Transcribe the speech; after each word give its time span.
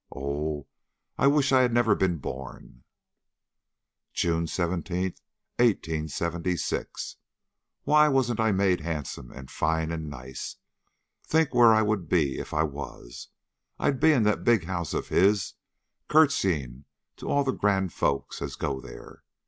Oh, 0.11 0.65
I 1.19 1.27
wish 1.27 1.51
I 1.51 1.61
had 1.61 1.71
never 1.71 1.93
been 1.93 2.17
born!" 2.17 2.81
"JUNE 4.13 4.47
17, 4.47 5.13
1876. 5.57 7.17
Why 7.83 8.07
wasn't 8.07 8.39
I 8.39 8.51
made 8.51 8.81
handsome 8.81 9.29
and 9.31 9.51
fine 9.51 9.91
and 9.91 10.09
nice? 10.09 10.55
Think 11.23 11.53
where 11.53 11.71
I 11.75 11.83
would 11.83 12.09
be 12.09 12.39
if 12.39 12.51
I 12.51 12.63
was! 12.63 13.27
I'd 13.77 13.99
be 13.99 14.11
in 14.11 14.23
that 14.23 14.43
big 14.43 14.63
house 14.65 14.95
of 14.95 15.09
his, 15.09 15.53
curtesying 16.09 16.85
to 17.17 17.29
all 17.29 17.43
the 17.43 17.51
grand 17.51 17.93
folks 17.93 18.41
as 18.41 18.55
go 18.55 18.81
there. 18.81 19.21